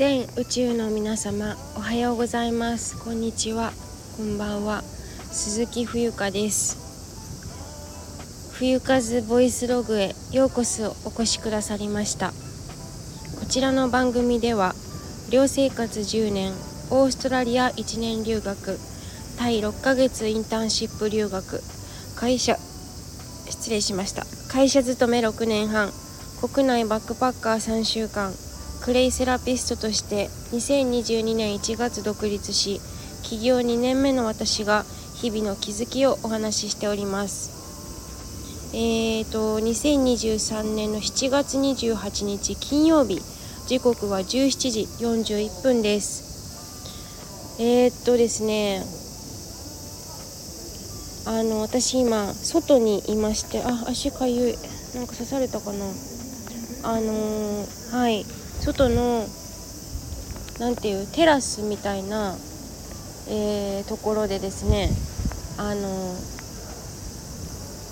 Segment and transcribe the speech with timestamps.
[0.00, 3.04] 全宇宙の皆様おはようございます。
[3.04, 3.70] こんにちは。
[4.16, 4.80] こんばんは。
[4.80, 8.54] 鈴木冬香です。
[8.54, 12.30] 冬風ボイスログへようこそお越しくださりました。
[12.30, 12.34] こ
[13.46, 14.72] ちらの番組では
[15.30, 16.54] 寮生活10年
[16.88, 18.78] オーストラリア1年留学
[19.36, 21.60] タイ6ヶ月インターンシップ留学
[22.16, 22.56] 会社
[23.50, 24.24] 失礼しました。
[24.50, 25.90] 会社勤め6年半
[26.40, 28.32] 国内バックパッカー3週間
[28.82, 32.80] クレイセラピストとして2022年1月独立し
[33.22, 34.84] 起業2年目の私が
[35.14, 37.60] 日々の気づきをお話ししております。
[38.72, 43.20] えーと2023年の7月28日金曜日
[43.66, 47.60] 時刻は17時41分です。
[47.60, 48.82] えー、っとですね
[51.26, 54.54] あの私今外にいましてあ足かゆい。
[54.94, 55.84] なんか刺されたかな。
[56.82, 58.24] あのー、はい。
[58.60, 59.26] 外の
[60.58, 62.34] 何ていうテラスみたいな、
[63.28, 64.90] えー、ところでですね
[65.58, 66.14] あの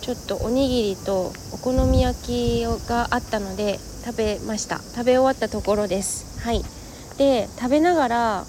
[0.02, 4.78] ちょっとおにぎりとお好み焼きがあったので食べました。
[4.78, 6.40] 食べ終わったところです。
[6.40, 6.62] はい。
[7.18, 8.44] で食べながらあ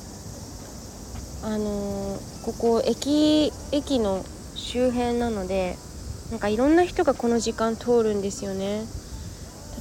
[1.57, 4.23] のここ駅駅の
[4.55, 5.75] 周辺なので
[6.31, 8.83] なんかいろんな人がこの時間通るんですよね。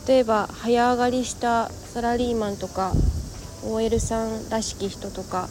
[0.09, 2.93] 例えば早上がりしたサラリーマンとか
[3.63, 5.49] OL さんらしき人とか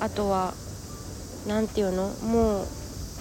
[0.00, 0.54] あとは
[1.46, 2.66] 何て言うのもう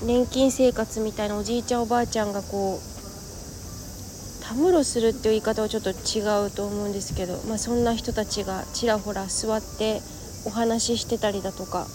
[0.05, 9.99] 年金生活みたいなおじいちゃんおばあちゃんがこうたむろするっていう言い方はちょっと違うと思うんですけど、まあ、そんな人たちがちらほら座って
[10.45, 11.85] お話ししてたりだとか、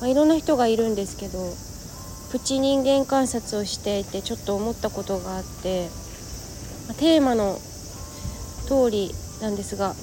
[0.00, 1.38] まあ、いろんな人がいるんですけど
[2.32, 5.88] プチ人間観察をしていてちょっと思ったことがあって
[6.88, 7.58] まテーマの
[8.62, 9.10] 通り
[9.40, 9.94] なんですが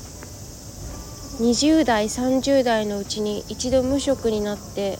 [1.40, 4.98] 20代30代のうちに一度無職になって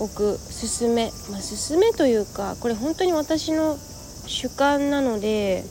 [0.00, 0.38] おく
[0.78, 3.76] 勧めまあ勧めというかこれ本当に私の
[4.26, 5.64] 主観なので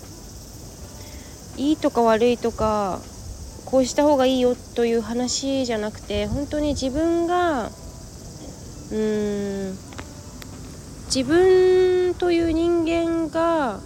[1.57, 2.99] いいとか悪いとか
[3.65, 7.69] こうした方がいいよという話じゃなくて本当に自分が
[8.91, 9.77] うん
[11.07, 13.79] 自分という人間が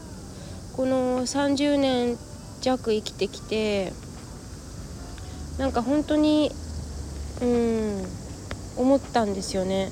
[0.75, 2.17] この30年
[2.61, 3.91] 弱生きてきて
[5.57, 6.51] なんか本当に
[7.41, 8.05] うん
[8.77, 9.91] 思ったんですよね。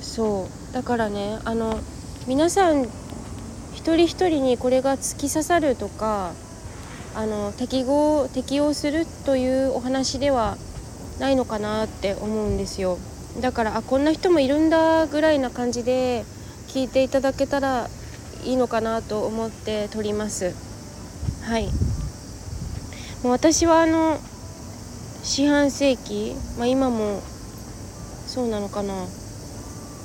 [0.00, 0.74] そう。
[0.74, 1.78] だからねあの
[2.26, 2.84] 皆さん
[3.74, 6.32] 一人一人にこれが突き刺さるとか
[7.14, 10.56] あの適合適応するというお話では
[11.18, 12.98] ないのかなって思うんですよ。
[13.40, 16.24] だからあこんな人もいるんだぐらいな感じで
[16.68, 17.88] 聞いていただけたら
[18.44, 20.71] いいのかなと思って撮ります。
[21.42, 21.66] はい。
[23.22, 24.18] もう私はあの
[25.22, 27.20] 四半世紀、まあ、今も
[28.26, 28.94] そうなのかな。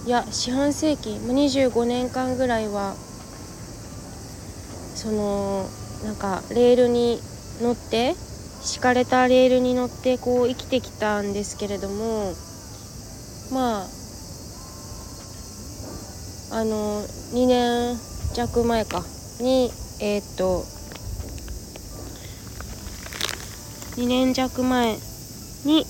[0.05, 2.95] いや四半世紀、25年間ぐらいは
[4.95, 5.65] その
[6.03, 7.19] なんかレールに
[7.61, 8.15] 乗って
[8.61, 12.33] 敷かれたレールに乗ってこう生きてきたんですけれども
[13.51, 13.87] まあ
[16.59, 17.01] あの
[17.33, 17.95] 2年
[18.33, 19.03] 弱前か
[19.39, 19.69] に
[19.99, 20.76] えー、っと
[23.97, 24.95] 2年弱前
[25.65, 25.83] に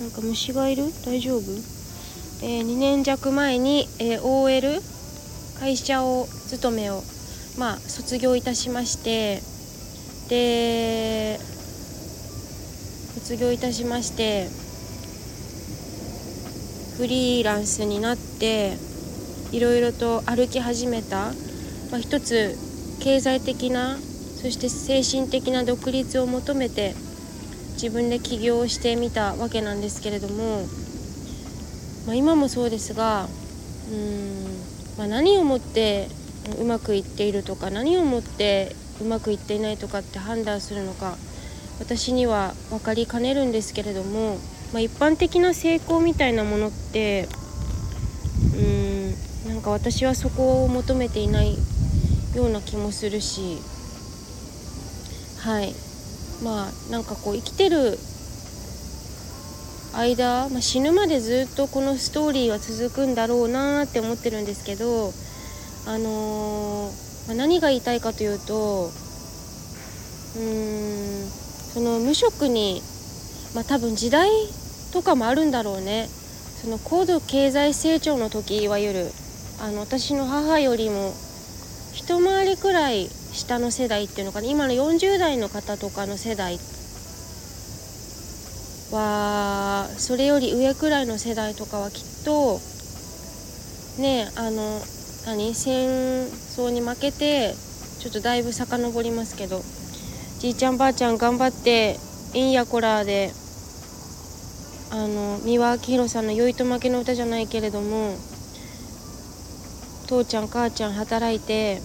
[0.00, 0.84] なんか虫がいる？
[1.06, 1.40] 大丈夫、
[2.42, 4.82] えー、2年弱前に、えー、OL
[5.58, 7.02] 会社を勤めを
[7.58, 9.40] まあ卒業いたしまして
[10.28, 11.38] で
[13.14, 14.48] 卒業いたしまして
[16.98, 18.76] フリーランスになって
[19.52, 21.32] いろいろと歩き始めた、
[21.90, 22.54] まあ、一つ
[23.02, 23.96] 経済的な
[24.40, 26.94] そして精神的な独立を求めて
[27.74, 30.66] 自分で起業してみたわけなんですけれども、
[32.06, 33.28] まあ、今もそうですが
[33.90, 36.08] うん、まあ、何をもって
[36.60, 41.16] うまくいっているとか何をもってうまくいっていないとかって判断するのか
[41.78, 44.36] 私には分かりかねるんですけれども、
[44.72, 47.28] まあ、一般的な成功みたいなものって
[48.56, 51.56] うんなんか私はそこを求めていない
[52.34, 53.58] ような気もするし
[55.46, 55.72] はい。
[56.42, 57.96] まあなんかこう生きてる
[59.94, 65.12] 間、まあ、死ぬまでずっとこのストーリーは続くんだろうなって思ってるんですけど
[65.86, 72.82] あのー、まあ、何が言いたいかというとうーんその無職に
[73.54, 74.28] まあ多分時代
[74.92, 76.08] とかもあるんだろうね。
[76.08, 79.10] その高度経済成長の時いわゆる
[79.60, 81.12] あの私の母よりも
[81.92, 84.48] 一回りくらい下の世代っていうのかな。
[84.48, 86.58] 今の40代の方とかの世代
[88.92, 92.58] はそれより上くらいの世代とかはきっと
[94.00, 94.80] ねあの
[95.26, 95.54] 何？
[95.54, 97.54] 戦争に負けて
[97.98, 99.60] ちょっとだいぶ遡りますけど
[100.38, 101.98] じいちゃんばあちゃん頑張って
[102.34, 103.32] 「えんやこら」で
[104.90, 108.16] あの三輪明宏さんの「酔いと負けの歌」じゃないけれども
[110.06, 111.82] 父ちゃん母ちゃん働いて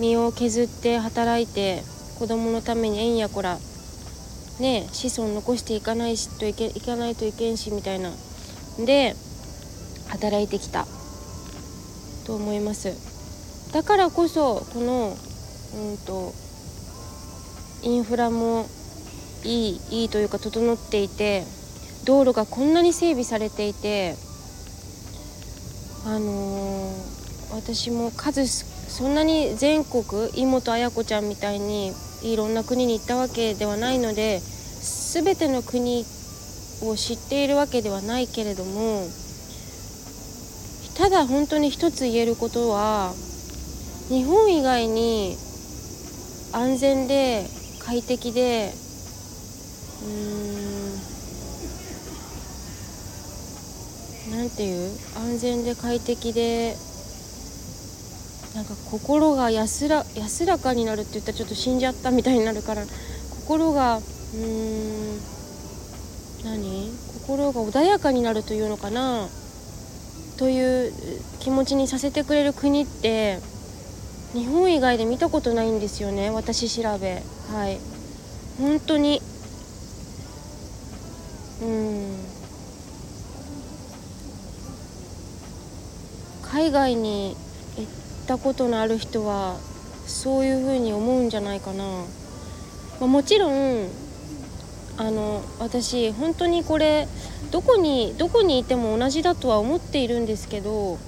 [0.00, 1.82] 身を削って働いて
[2.18, 3.58] 子供のためにえんやこら
[4.58, 8.10] ね子孫残していかないしといけいかないといけんしみたいな。
[8.84, 9.14] で
[10.08, 10.86] 働いてきた。
[12.26, 13.72] と思います。
[13.72, 15.16] だからこそこの
[15.74, 16.32] うんと
[17.82, 18.66] インフラも
[19.44, 21.44] いいいいというか整っていて
[22.04, 24.14] 道路がこんなに整備されていて
[26.06, 30.02] あのー、私も数少そんなに全国
[30.34, 31.92] 妹綾子ちゃんみたいに
[32.22, 36.04] いろんな国に行ったわけではないので全ての国
[36.82, 39.06] を知っているわけではないけれども
[40.96, 43.12] ただ本当に一つ言えることは
[44.08, 45.36] 日本以外に
[46.52, 47.46] 安全で
[47.78, 48.72] 快適で
[50.02, 50.06] う
[54.32, 56.74] んなんていう安全で快適で
[58.54, 62.82] なんか心が安ら安らかになるって言ったらちょっと死んじゃったみたいになるから
[63.46, 64.06] 心がうー
[65.16, 65.20] ん
[66.44, 66.90] 何？
[67.26, 69.28] 心が穏やかになるというのかな？
[70.38, 70.92] という
[71.38, 73.38] 気持ちにさせてくれる国って
[74.32, 77.22] 日本以外で見たことないんですよね私調べ。
[77.52, 77.78] はい。
[78.58, 79.20] 本当に。
[81.62, 82.16] うん。
[86.42, 87.36] 海外に
[88.30, 89.56] たことのある人は
[90.06, 92.04] そういうふうに思うんじゃないかな、ま
[93.02, 93.88] あ、もちろん
[94.98, 97.08] あの私本当にこれ
[97.50, 100.98] どこにどこにいても同じだとは思っているんですけど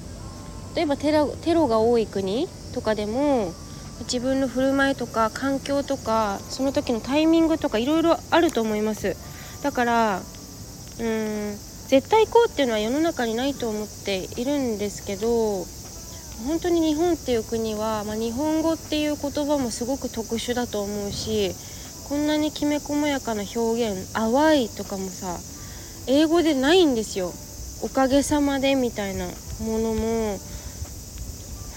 [0.74, 3.52] 例えばテロテロが多い国とかでも
[4.00, 9.14] 自分の振る舞いとか環境とかその時のタイミングとかいろいろあると思います。
[9.62, 15.64] だからうん絶対こうっていうのは世の中にないと思っているんですけど
[16.46, 21.54] 本当に日本っていう国は、まあ、日本語っていう言葉もすごく特殊だと思うし
[22.08, 25.38] こんなにきめ細やかな表現「淡い」とかもさ
[26.06, 27.32] 英語でないんですよ。
[27.82, 29.26] おかげさまでみたいな
[29.60, 30.38] ものも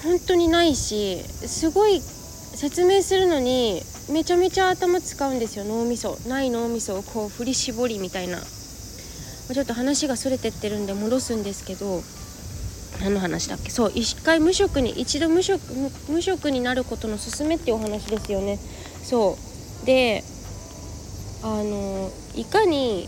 [0.04, 5.66] 本当にないしすごい説明するのにめちゃめちゃ頭使うんですよ。
[5.66, 8.40] 脳みそない脳みそをこう振り絞りみたいな。
[9.54, 12.02] ちょっと話がそれてってるんで戻すんですけど
[13.02, 13.70] 何の話だっけ？
[13.70, 15.62] そう一回無職に一度無職
[16.10, 18.58] 無職になることの勧めっていうお話ですよね。
[19.04, 19.38] そ
[19.84, 19.86] う。
[19.86, 20.24] で
[21.44, 23.08] あのいかに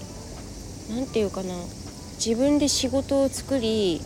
[0.90, 1.56] 何て言うかな
[2.24, 4.00] 自分で仕事を作り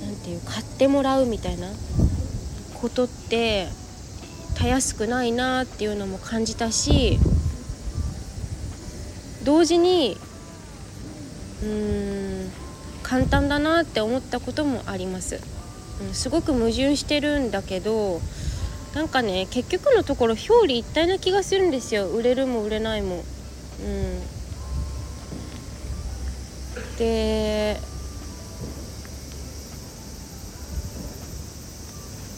[0.00, 1.68] 何て言う買ってもらうみたいな
[2.80, 3.68] ことって
[4.56, 7.18] たやすくないなっていうのも感じたし
[9.44, 10.16] 同時に
[11.62, 12.50] うーん
[13.02, 15.40] 簡単だなって思ったこともあります、
[16.00, 18.20] うん、すごく矛盾してるんだけど
[18.94, 22.08] なんかね結局のところ表裏一体な気がするんですよ。
[22.08, 23.24] 売れるも売れないも。
[23.80, 24.20] うん。
[26.98, 27.78] で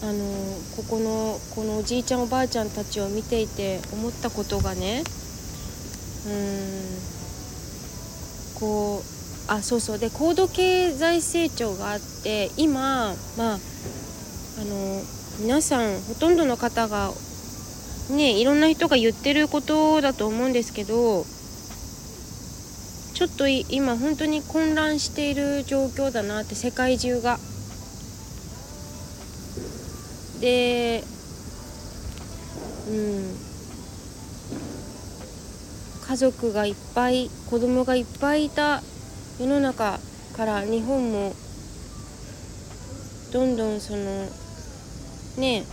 [0.02, 0.23] あの
[0.76, 5.02] ここのこのおじいちゃんおばあちゃんたちを見ていて思ったことがね
[6.26, 6.33] うん
[8.61, 9.13] こう
[9.47, 9.99] あそうそう。
[9.99, 13.59] で高度経済成長があって今まあ
[14.59, 15.03] あの
[15.41, 17.11] 皆さんほとんどの方が
[18.11, 21.25] ねいろんな人が言ってることだと思うんですけど
[23.15, 27.39] ちょっと今本当に混乱している状況だなって世界中が。
[30.41, 31.05] で
[32.89, 33.37] うん。
[36.07, 38.83] 家族がいっぱい子供がいっぱいいた。
[39.38, 39.99] 世の中
[40.37, 41.35] から日本も
[43.33, 44.29] どんどんその
[45.38, 45.64] ね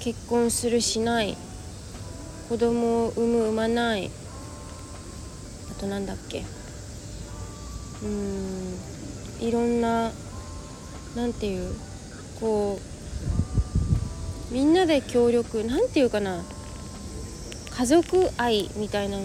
[0.00, 1.34] 結婚するしない
[2.50, 4.10] 子供を産む産まない
[5.70, 6.44] あとなんだっけ
[8.02, 10.12] うんいろんな
[11.16, 11.72] なんていう
[12.38, 12.78] こ
[14.50, 16.42] うみんなで協力なんていうかな
[17.70, 19.24] 家族愛みたいなの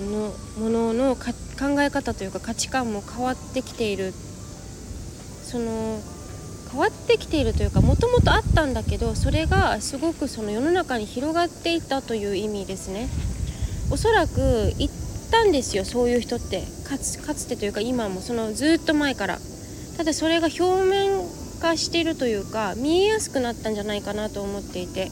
[0.57, 1.15] ものの
[1.53, 4.13] 考え方というか価値観も変わってきている。
[5.43, 5.99] その
[6.71, 13.07] 変わってきているというかもともとあったんだけどそれがすごくその世の中に広がっていったという意味ですね。
[13.91, 14.93] おそらく行っ
[15.29, 16.63] たんですよそういう人って。
[16.89, 18.21] かつかつてというか今も。
[18.21, 19.37] そのずっと前から。
[19.97, 21.11] ただそれが表面
[21.61, 25.05] 化しているというか見えやすくなったんじゃないかなと思っていて。
[25.05, 25.09] う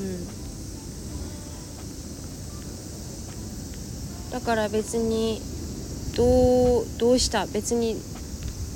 [0.00, 0.42] ん。
[4.32, 5.40] だから別に
[6.16, 7.46] どうどうした？
[7.46, 7.96] 別に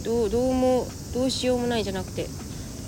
[0.05, 2.27] どうどうもどうしようもないじゃなくて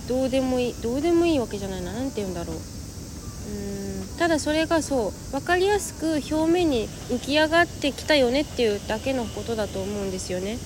[0.08, 1.92] どうでもいいどうでもいいわけじゃないな。
[1.92, 2.56] 何て言うんだろう。
[2.56, 4.18] うん。
[4.18, 10.58] ただそれがそう分かりやすく表面に浮き上がってきたよねっていうだけのことだと思うんですよね。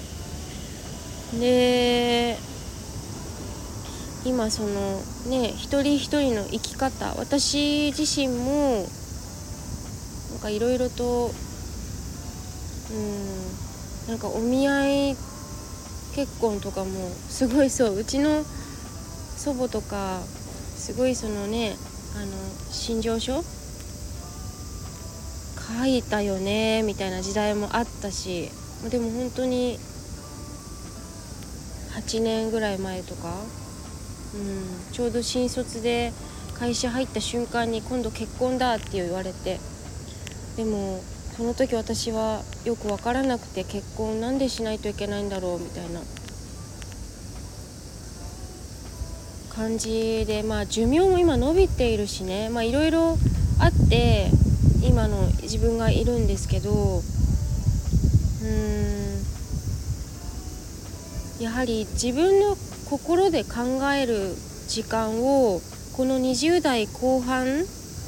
[1.38, 2.36] で
[4.24, 8.86] 今そのね一人一人の生き方私自身も
[10.30, 11.30] なんかいろいろと
[12.90, 13.61] うん
[14.08, 15.16] なんかお見合い
[16.14, 21.76] 結婚とかもすごいそううちの祖母とかすごいそのね
[22.16, 22.32] あの
[22.70, 23.42] 心情書？
[25.78, 28.50] 書いたよねみたいな時代もあったし
[28.90, 29.78] でも本当に
[31.94, 33.32] 8年ぐらい前とか、
[34.34, 36.12] うん、ちょうど新卒で
[36.58, 39.58] 会社入った瞬間に今度結婚だって言われて
[40.56, 41.00] でも
[41.36, 46.00] その時私はよく分からなくて結婚なんでしないといけないんだろうみたいな
[49.54, 52.48] 感じでまあ寿命も今伸びているしね。
[52.50, 53.16] まあいろいろ
[53.58, 54.30] あって
[54.82, 57.00] 今の自分がいるんですけど
[58.42, 59.22] うん
[61.42, 62.56] やはり自分の
[62.90, 64.34] 心で考える
[64.68, 65.60] 時間を
[65.96, 67.46] この20代後半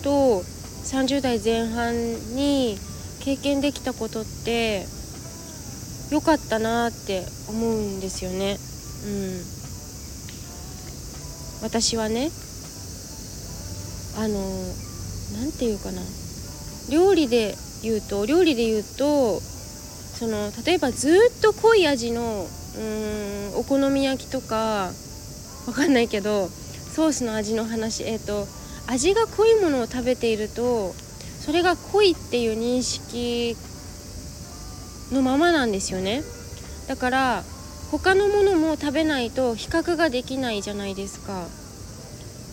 [0.02, 1.94] と30代前半
[2.34, 2.76] に
[3.24, 4.84] 経験できたことって
[6.10, 8.58] 良かったなって思うんですよね。
[9.06, 9.42] うん、
[11.62, 12.30] 私はね
[14.18, 14.38] あの
[15.40, 16.02] 何て言うかな
[16.90, 22.80] 料理で言うと料理で言うとその例えばずっと濃い味のう
[23.56, 24.90] んお好み焼きとか
[25.66, 28.46] わかんないけどソースの味の話えっ、ー、と
[28.86, 30.94] 味が濃いものを食べていると
[31.44, 33.54] それが濃いっていう認識
[35.14, 36.22] のままなんですよね。
[36.88, 37.44] だから
[37.90, 41.46] 他のものも食べないと比較ができないじゃないですか。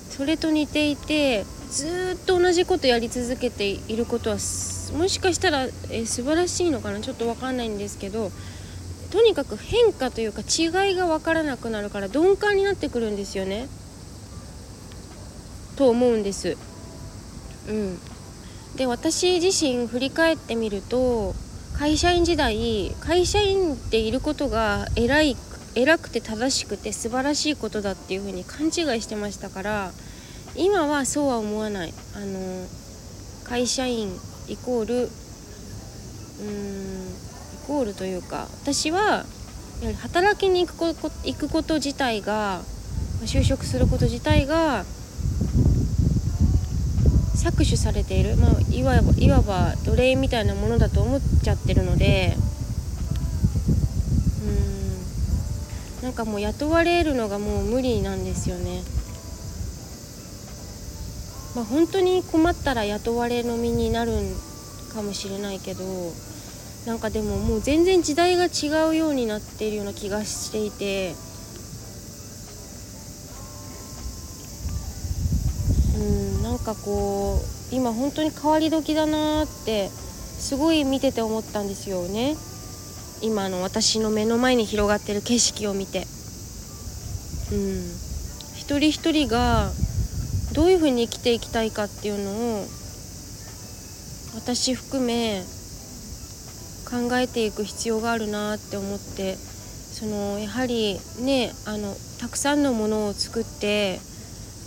[0.10, 7.00] それと似ていてずっと同じことやり続けていることはもしかしたら、え素晴らしいのかな？
[7.00, 8.30] ちょっと分かんないんですけど
[9.10, 13.70] とにかく変化というか違いが分からなくなるから鈍感になってくるんですよね。
[15.78, 16.58] と思うんです。
[17.70, 17.98] うん。
[18.76, 21.34] で私自身振り返ってみると
[21.78, 25.36] 会社員時代会社員でいることが偉い
[25.76, 29.92] 偉くて正しくて素晴らしいことだっていうふうに勘違いしてましたから
[30.56, 31.94] 今はそうは思わない。
[32.16, 32.68] あの
[33.46, 34.10] 会社員
[34.48, 39.26] イコールうーんイコールというか私は
[40.02, 42.62] 働きに行くこ行くこと自体が
[43.26, 44.84] 就職すること自体が
[47.36, 52.36] 搾取されている、まあ、いわばいわば奴隷みたいなものだと思っちゃってるので
[56.02, 58.82] うんなんかもう雇われるのがもう無理なんですよね。
[61.56, 64.14] まあ、本当に困ったら雇われの身になる
[64.94, 65.84] かもしれないけど
[66.86, 71.14] なんかでももう全然時代が違うようになっているような気がしていて
[76.52, 82.36] なんかこう今本当に変わり時だなってすごい見てて思ったんですよね。
[83.22, 86.00] 今の私の目の前に広がってる景色を見て。
[87.54, 88.02] うん。
[88.58, 89.72] 一人一人が
[90.54, 92.66] どういうふうに生きていきたいかっていうのを
[94.36, 95.44] 私含め
[96.90, 104.00] 考えていく必要があるなって思ってそのやはりねあのたくさんのものを作って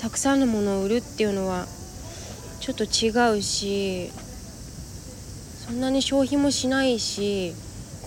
[0.00, 1.66] たくさんのものを売るっていうのは
[2.60, 4.10] ちょっと違うし
[5.66, 7.54] そんなに消費もしないし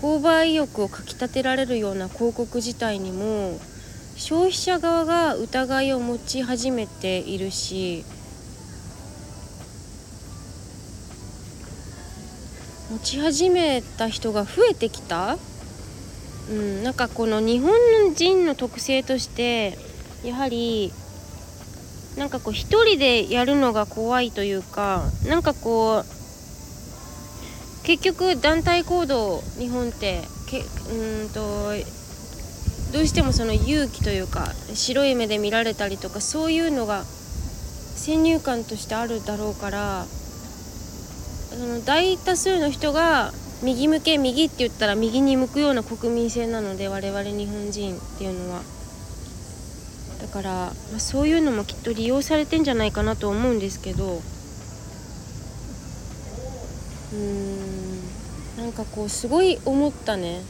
[0.01, 3.59] 購買意欲をかきたてられるような広告自体にも
[4.15, 8.03] 消費者側が疑いを持ち始めているし
[12.91, 15.37] 持ち始めた人が増えてきた、
[16.49, 17.73] うん、なんかこの日本
[18.15, 19.77] 人の特性として
[20.23, 20.91] やはり
[22.17, 26.05] なんかこう一人でやるのが怖いというかなんかこう
[27.86, 31.71] 結局団体行動日本ってけうんと
[32.91, 43.31] どうしてもその勇気というか白い目で見られたりとかそういうのが先入観としてあるだろうからその大多数の人が
[43.63, 48.76] 右向け右って言ったら右に向くような国民性なので我々日本人っていうのは。
[50.21, 54.21] だから、まあ、そういうのもきっと利用されてんじゃないかなと思うんですけど
[57.13, 57.77] うん
[58.57, 60.41] なんかこうすごい思ったね。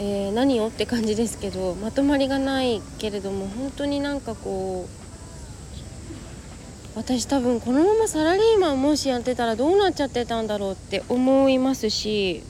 [0.00, 4.86] えー、何をって感じですけどまとまりがないけれども本当になんかこ
[6.94, 12.44] う私多分このままサラリーマンもしやってたらどうなっちゃってたんだろうって思いますし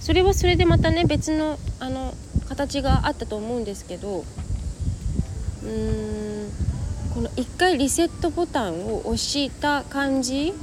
[0.00, 2.14] それはそれでまたね別のあの
[2.48, 4.24] 形があったと思うんですけど
[5.68, 6.50] うん
[7.14, 10.54] この1回リセットボタンを押した感じ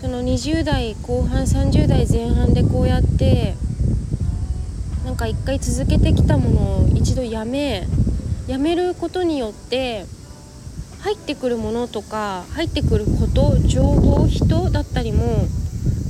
[0.00, 3.54] その20代後半30代前半でこうやって
[5.04, 7.86] なんか1回続けてきたものを一度やめ
[8.46, 10.04] やめることによって
[11.00, 15.46] 入ってくるものとか入ってくること情報人だったりも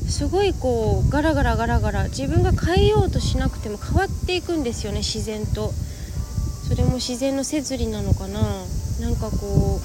[0.09, 5.73] すごいこうガラガラガラガラ自分が変えようとしなくても変わっていくんですよね自然と。
[6.69, 8.41] それも自然の摂理なのかな？
[9.01, 9.83] なんかこう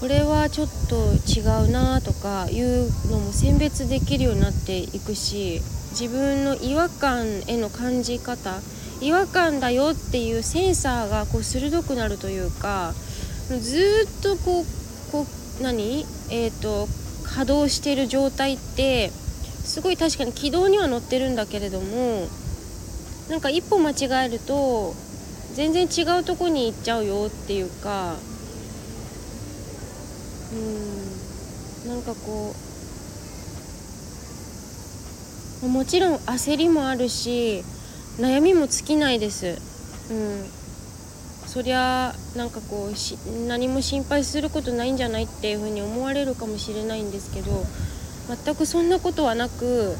[0.00, 8.60] これはちょっと違うなとかいうのも選別できるようになっていくし自分の違和感への感じ方
[9.00, 12.92] 違和感だよっていうセンサーがこう鋭くなるというか
[13.48, 14.66] ずっとこう
[15.12, 15.26] こ
[15.60, 16.04] う何？
[16.30, 16.88] えっ、ー、と
[17.24, 22.28] 稼働してる状態ってすごい確かに軌道には乗ってるんだけれども
[23.28, 24.94] なんか一歩間違えると
[25.54, 28.14] 全然違うとこに行っちゃうよっていうか
[30.52, 32.54] うんなんかこ
[35.64, 37.64] うもちろん焦りもあるし
[38.18, 39.58] 悩みも尽きないです。
[40.10, 40.66] うん
[41.46, 43.16] そりゃなんかこうし
[43.48, 47.64] 何も心配することないんじゃないっていうふうに思われるかもしれないんですけど
[48.44, 49.96] 全くそんなことはなく、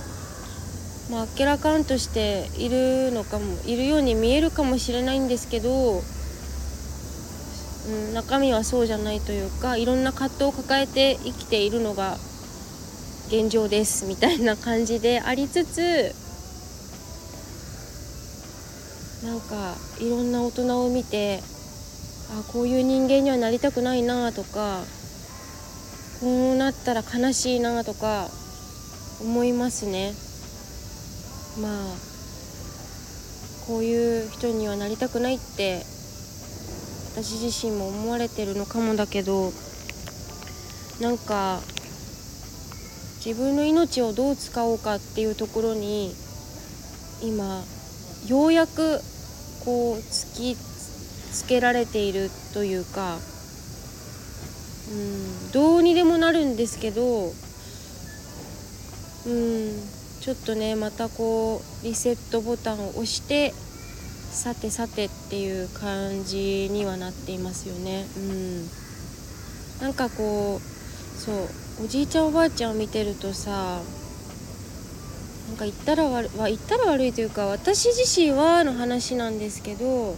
[1.11, 6.03] まあ、っけらかんとしているのかもいるように見えるかもしれないんですけど、
[7.89, 12.17] うん、中身はそうじゃないというかいろんな葛藤を抱えて生きているのが
[13.29, 16.13] 現状ですみたいな感じでありつつ
[19.25, 21.41] なんかいろんな大人を見て
[22.31, 24.81] あこういう人間にはなりたくないなとか
[26.21, 28.27] こうなったら悲しいなとか
[29.21, 30.26] 思いますね。
[31.61, 31.97] まあ
[33.67, 35.83] こういう人にはなりたくないって
[37.15, 39.53] 私自身も思われてるのかもだけど
[41.01, 41.61] なんか
[43.25, 46.15] 自分の命をどう使おうかっていうところに
[47.23, 47.65] 今
[48.29, 49.01] ようやく
[49.65, 53.19] こう突きつけられているというか、
[54.91, 57.33] うん、どうにでもなるんですけど、
[59.27, 59.96] うん、
[60.27, 68.05] ちょっとねまたこうリセットボタンを押してさてさてっていう感じにはなっていますよね。
[68.17, 68.67] うん、
[69.81, 73.81] なんかこうそうおじいちゃんおばあちゃんを見てるとさ
[75.47, 80.17] なんか言ったら悪言ったら悪いというか私自身はの話なんですけど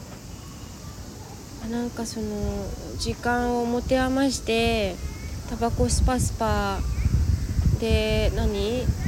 [1.71, 2.27] なんかその
[2.97, 4.95] 時間を持て余して
[5.51, 6.79] タバコスパスパ
[7.79, 9.08] で何？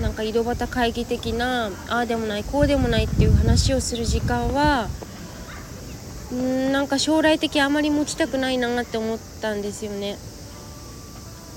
[0.00, 4.88] なんか井戸端会議的なああでもないこうでもないっていう話をする時間は
[6.34, 10.16] んなんか将来的あまり持ちたくないなって思ったんですよね。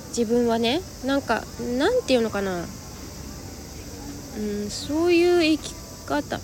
[0.10, 0.82] 自分はね。
[1.06, 1.44] なんか
[1.78, 2.66] なんていうのかな。
[4.38, 5.74] うん、そういう生き
[6.06, 6.40] 方。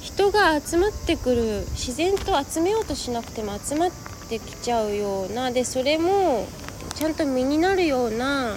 [0.00, 3.90] 人が集まってくる自然と集めようとしなくても集まっ
[4.28, 5.50] てきちゃうような。
[5.50, 6.46] でそれも
[6.94, 8.56] ちゃんと身になるような、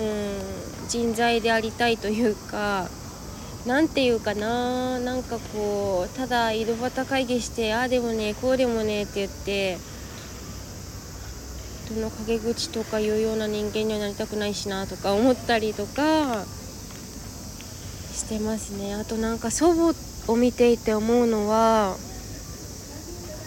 [0.00, 2.88] うん、人材でありたいというか
[3.66, 9.76] 何て言うかななんかこうただ井戸端会議してああでもねこうでもねって言って
[11.84, 16.60] 人の陰口とか言うような人間にはなりたくないしなとか思ったりとか。
[18.20, 21.96] してますねあとなんか祖母を見ていて思うのは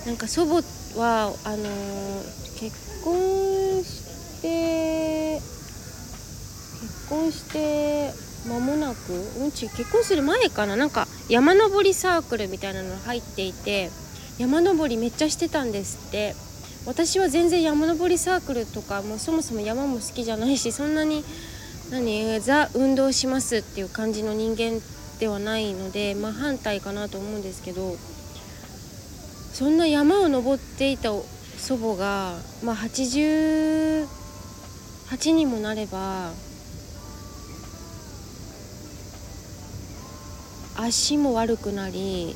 [0.05, 0.55] なんか祖母
[0.99, 5.39] はあのー、結婚して
[7.13, 8.12] 婚して
[8.49, 10.76] 間もなくうんち結婚する前かな？
[10.76, 13.91] なんか山登りサークルみたいなの入っていて
[14.39, 16.34] 山登りめっちゃしてたんですって。
[16.86, 21.23] 私は全然山登りサークルとかもうそもそも山も好きじゃないしそんなに
[21.91, 22.41] 何？
[22.41, 24.82] ザ運動しますっていう感じの人間
[25.17, 27.95] ではないのでまあ反対かなと思うんですけど
[29.54, 32.34] そんな山を登っていた祖母が
[32.65, 34.06] まあ88
[35.32, 36.32] にもなれば
[40.77, 42.36] 足も悪くなり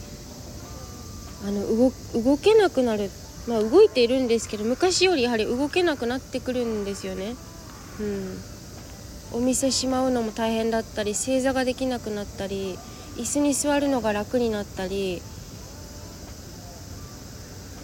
[1.45, 3.09] あの動動けなくなる
[3.47, 7.35] まあ動いているんですけど昔よりやはり動けなくなってくるんですよね。
[7.99, 8.37] うん
[9.33, 12.77] お店しまうのも大変だったり正座ができなくなったり
[13.17, 15.21] 椅子に座るのが楽になったり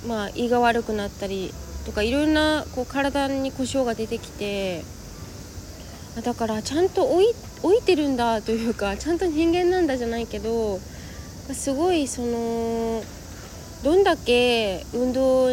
[0.07, 1.53] まあ胃が悪くなったり
[1.85, 4.83] とかいろんなこう体に故障が出てきて
[6.21, 10.77] だからちゃんと老い老いてるんだというかちゃんと人間なんだじゃないけど
[11.51, 13.03] すごいその
[13.83, 15.49] どんだけ運動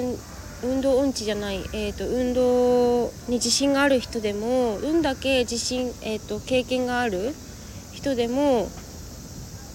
[0.62, 7.34] 運動音痴じゃない、えーと、運動に自信がある人でもどんだけ自信、えーと、経験がある
[7.92, 8.68] 人でも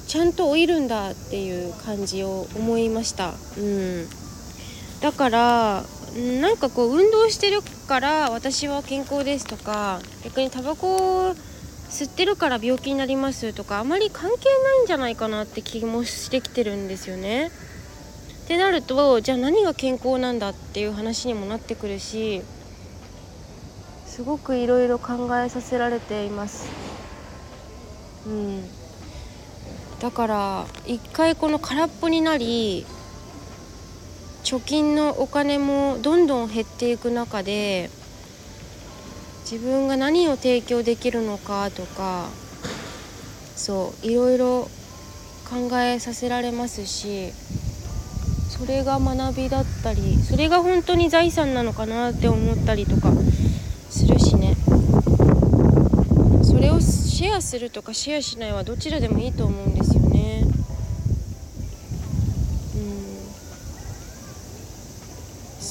[0.07, 3.33] ちゃんと老いるんだっていう感じを思いました。
[3.57, 4.07] うん、
[5.01, 5.83] だから
[6.41, 11.35] なんかこう運動してるから私は健康ですとか逆にタバコを
[11.89, 17.51] 吸ってるから病気になりますとかあまり関係ないんじゃないかなって気もしてきてるんですよね。
[18.43, 22.43] ってなるとじゃあ何が健康なんだっていう話にもなってくるし
[24.05, 26.69] すごくいろいろ考えさせられています。
[28.27, 28.63] うん、
[29.99, 32.85] だから一回この空っぽになり
[34.45, 37.89] 貯金のお金もどんどん減っていく中で
[39.49, 42.27] 自分が何を提供できるのかとか
[43.55, 44.69] そういろいろ
[45.49, 47.31] 考えさせられますし
[48.49, 53.11] それが学びだったりそれが本当に財産なのかなって思ったりとか
[53.89, 54.55] するしね。
[56.43, 60.43] それをシェアするとかシェアしないはどちらでもいいと思うんですよね
[62.75, 63.21] うん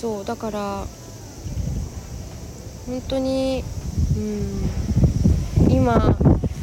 [0.05, 0.85] そうだから
[2.87, 3.65] 本当に
[4.19, 6.15] うん今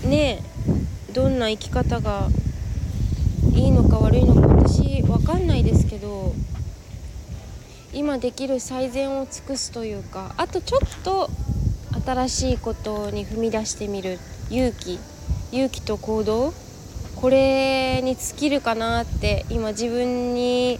[0.05, 0.43] ね
[1.11, 2.27] どんな生き方が
[3.55, 6.35] いいのか悪いのか私分かんないですけど
[7.93, 11.27] 今できる最善を尽くすというかあとちょっと
[12.05, 14.19] 新しいことに踏み出してみる
[14.51, 14.99] 勇気
[15.51, 16.53] 勇気と行動
[17.15, 20.79] これに尽きるかなって今自分に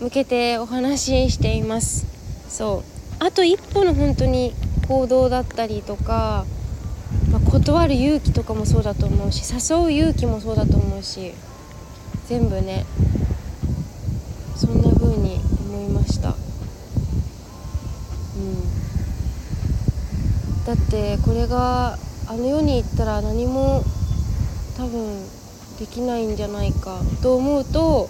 [0.00, 2.06] 向けてお話ししています。
[2.48, 3.24] そう。
[3.24, 4.54] あと一歩の本当に
[4.86, 6.44] 行動だったりとか、
[7.32, 11.32] まあ、断る勇気とかもそうだと思うし誘う勇気もそうだと思うし
[12.26, 12.84] 全部ね
[14.56, 16.28] そんな風に思いました。
[16.28, 16.34] うん。
[20.64, 23.82] だってこれがあの世に行ったら何も
[24.76, 25.26] 多分
[25.78, 28.08] できないんじゃないかと思うと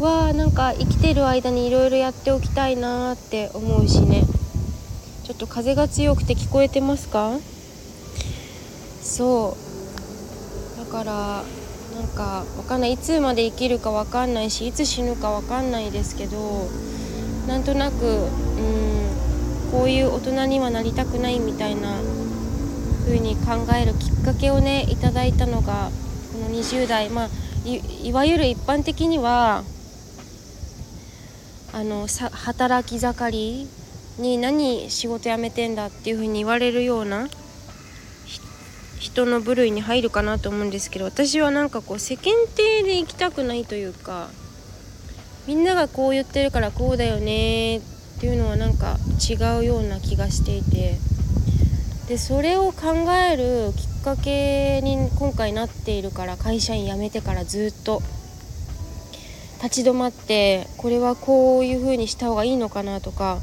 [0.00, 4.22] わあなんか生きてる間にいろいろやっておきたいなって思うしね。
[5.24, 7.38] ちょっと風が強くて聞こえてますか？
[9.02, 9.56] そ
[10.76, 10.78] う。
[10.78, 11.42] だから
[12.00, 12.92] なんかわかんない。
[12.92, 16.68] いつまで生きるかわかんないしいつ死ぬかわかんないですけど
[17.48, 21.90] なんとなくうんこういう大人にはなりたくないみたいな
[23.04, 25.90] 風に考えるきっかけをねいただいたのが
[26.32, 27.10] この20代。
[27.10, 27.28] まあ
[27.66, 29.64] いわゆる一般的には
[31.72, 33.68] あのさ働き盛り
[34.22, 37.28] に何仕事辞めてんだっていう風に言われるような
[38.98, 44.28] 人の部類に入るかなと思うんですけど私はなんかこう世間体で行きたくないというか
[45.46, 47.80] みんながこう言ってるからこうだよねっ
[48.20, 48.96] ていうのはなんか
[49.30, 50.96] 違うような気がしていて
[52.08, 58.02] でそれを考えるきっかけに今回なっているから会社員辞めてからずっと。
[59.62, 63.38] 立ち止まってこれはこういう風にした方がいいのかなとか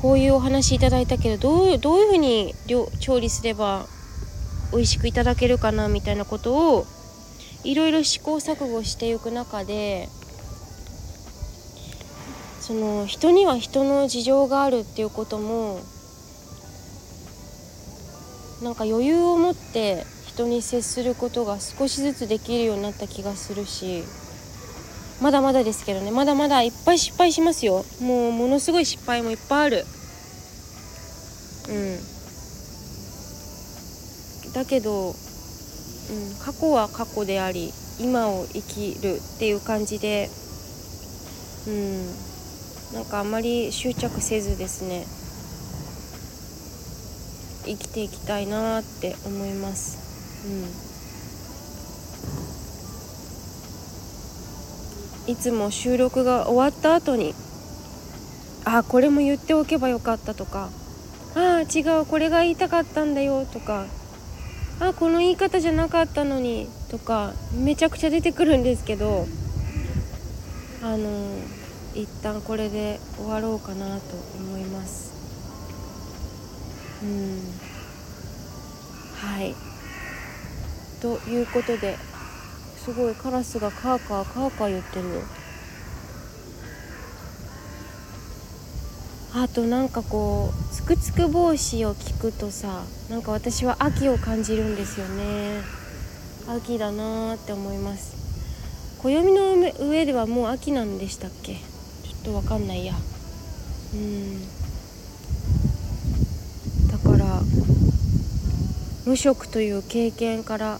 [0.00, 2.54] こういうお話いただいたけどどうどういう風に
[3.00, 3.86] 調理すれば
[4.72, 6.84] 美味しくいただけるかなみたいなことを
[7.64, 10.08] いろいろ試行錯誤していく中で
[12.60, 15.80] その人には人の事情があるっていうことも
[18.62, 24.02] なんか余裕を持って人に接することが少しずつできるようになった気がするし
[25.20, 26.10] まだまだですけどね。
[26.10, 27.84] まだまだいっぱい失敗しますよ。
[28.00, 29.86] もうものすごい失敗もいっぱいある。
[31.68, 31.98] うん。
[34.52, 35.14] だけど、うん、
[36.44, 40.30] 過去は過去であり今を生きるっていう感じで
[41.66, 42.06] うん。
[42.94, 45.04] なんかあまり執着せずですね。
[47.64, 50.46] 生きていきたいなって思います。
[50.46, 50.95] うん。
[55.26, 57.34] いつも収録が終わった後に
[58.64, 60.70] あこれも言っておけばよかったとか
[61.34, 63.86] ああ違うこれが言いたかったんだよとか
[64.80, 69.26] あこの言い方じゃなかったのにとかめちゃくちゃ出てくるんですけど
[70.82, 71.36] あの
[71.94, 75.16] 一旦これで終わろうかなと思います。
[77.02, 77.40] うん。
[79.14, 79.54] はい。
[81.00, 81.96] ということで
[82.86, 85.22] すごいカラスがカーカーカーカー言ってるよ
[89.34, 95.62] あとなんかこうつくつく帽子を聞くとさなんか私は秋を感じるんですよね。
[96.48, 98.14] 秋だなーって思います。
[99.02, 101.54] 暦の上ではもう秋なんでしたっけ？
[101.54, 101.60] ちょ
[102.22, 102.94] っとわかんないや。
[103.94, 104.40] うん。
[106.88, 107.40] だから
[109.04, 110.78] 無職という経験から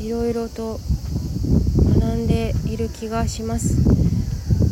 [0.00, 0.78] いろいろと
[1.98, 3.76] 学んでいる気がします。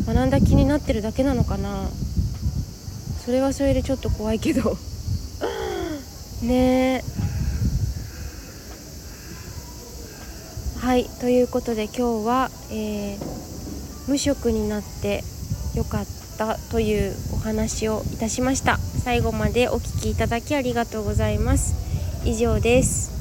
[0.07, 1.89] 学んだ気になってるだけなのかな。
[3.25, 4.77] それはそれでちょっと怖いけど。
[6.41, 7.17] ねえ。
[10.79, 13.19] はいということで今日は、えー、
[14.07, 15.25] 無職になって
[15.75, 16.05] よかっ
[16.37, 18.79] たというお話をいたしました。
[19.03, 21.73] 最後までお聴きいただきありがとうございます。
[22.23, 23.16] 以上です。